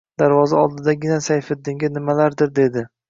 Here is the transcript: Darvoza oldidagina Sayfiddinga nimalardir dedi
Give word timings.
Darvoza 0.21 0.61
oldidagina 0.61 1.19
Sayfiddinga 1.27 1.91
nimalardir 1.99 2.53
dedi 2.63 2.85